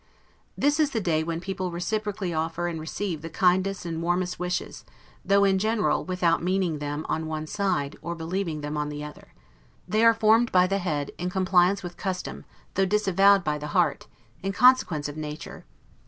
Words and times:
This 0.57 0.79
is 0.79 0.89
the 0.89 0.99
day 0.99 1.21
when 1.23 1.39
people 1.39 1.69
reciprocally 1.69 2.33
offer 2.33 2.67
and 2.67 2.79
receive 2.79 3.21
the 3.21 3.29
kindest 3.29 3.85
and 3.85 3.97
the 3.97 4.01
warmest 4.01 4.39
wishes, 4.39 4.83
though, 5.23 5.43
in 5.43 5.59
general, 5.59 6.03
without 6.03 6.41
meaning 6.41 6.79
them 6.79 7.05
on 7.07 7.27
one 7.27 7.45
side, 7.45 7.95
or 8.01 8.15
believing 8.15 8.61
them 8.61 8.77
on 8.77 8.89
the 8.89 9.03
other. 9.03 9.31
They 9.87 10.03
are 10.03 10.15
formed 10.15 10.51
by 10.51 10.65
the 10.65 10.79
head, 10.79 11.11
in 11.19 11.29
compliance 11.29 11.83
with 11.83 11.97
custom, 11.97 12.45
though 12.73 12.87
disavowed 12.87 13.43
by 13.43 13.59
the 13.59 13.67
heart, 13.77 14.07
in 14.41 14.53
consequence 14.53 15.07
of 15.07 15.17
nature. 15.17 15.65